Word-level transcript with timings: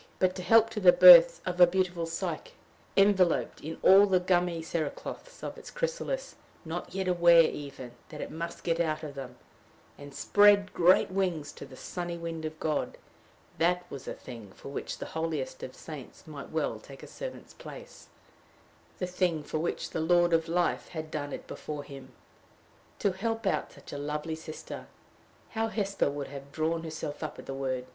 But 0.17 0.33
to 0.37 0.41
help 0.41 0.71
to 0.71 0.79
the 0.79 0.91
birth 0.91 1.41
of 1.45 1.61
a 1.61 1.67
beautiful 1.67 2.07
Psyche, 2.07 2.53
enveloped 2.97 3.61
all 3.83 4.01
in 4.01 4.09
the 4.09 4.19
gummy 4.19 4.63
cerecloths 4.63 5.43
of 5.43 5.59
its 5.59 5.69
chrysalis, 5.69 6.37
not 6.65 6.95
yet 6.95 7.07
aware, 7.07 7.43
even, 7.43 7.91
that 8.09 8.19
it 8.19 8.31
must 8.31 8.63
get 8.63 8.79
out 8.79 9.03
of 9.03 9.13
them, 9.13 9.35
and 9.99 10.15
spread 10.15 10.73
great 10.73 11.11
wings 11.11 11.51
to 11.51 11.67
the 11.67 11.75
sunny 11.75 12.17
wind 12.17 12.45
of 12.45 12.59
God 12.59 12.97
that 13.59 13.85
was 13.91 14.07
a 14.07 14.15
thing 14.15 14.51
for 14.53 14.69
which 14.69 14.97
the 14.97 15.05
holiest 15.13 15.61
of 15.61 15.75
saints 15.75 16.25
might 16.25 16.49
well 16.49 16.79
take 16.79 17.03
a 17.03 17.07
servant's 17.07 17.53
place 17.53 18.07
the 18.97 19.05
thing 19.05 19.43
for 19.43 19.59
which 19.59 19.91
the 19.91 20.01
Lord 20.01 20.33
of 20.33 20.47
life 20.47 20.87
had 20.87 21.11
done 21.11 21.31
it 21.31 21.45
before 21.45 21.83
him. 21.83 22.11
To 22.97 23.11
help 23.11 23.45
out 23.45 23.73
such 23.73 23.93
a 23.93 23.99
lovely 23.99 24.33
sister 24.35 24.87
how 25.49 25.67
Hesper 25.67 26.09
would 26.09 26.29
have 26.29 26.51
drawn 26.51 26.81
herself 26.83 27.21
up 27.21 27.37
at 27.37 27.45
the 27.45 27.53
word! 27.53 27.85